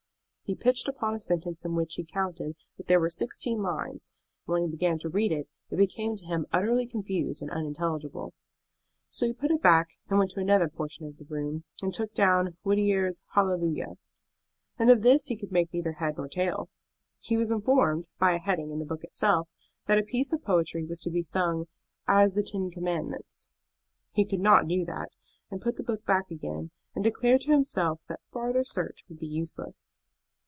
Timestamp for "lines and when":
3.63-4.63